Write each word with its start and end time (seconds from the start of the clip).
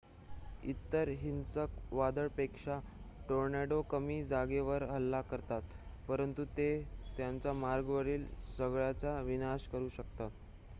इतर 0.63 1.09
हिंसक 1.17 1.75
वादळपेक्षा 1.91 2.79
टोर्नेडो 3.29 3.81
कमी 3.89 4.21
जागेवर 4.25 4.83
हल्ला 4.91 5.21
करतात 5.29 5.77
परंतु 6.07 6.45
ते 6.57 6.69
त्यांच्या 7.17 7.53
मार्गावरील 7.55 8.25
सगळ्याचा 8.49 9.19
विनाश 9.23 9.67
करू 9.69 9.89
शकतात 9.93 10.29